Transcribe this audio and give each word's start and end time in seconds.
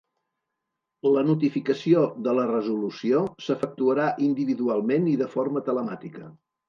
La 1.15 1.23
notificació 1.27 2.01
de 2.27 2.33
la 2.37 2.45
resolució 2.53 3.21
s'efectuarà 3.49 4.07
individualment 4.29 5.07
i 5.13 5.15
de 5.23 5.29
forma 5.35 5.63
telemàtica. 5.69 6.27